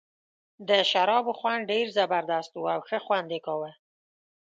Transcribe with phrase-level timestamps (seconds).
[0.69, 3.71] د شرابو خوند ډېر زبردست وو او ښه خوند یې کاوه.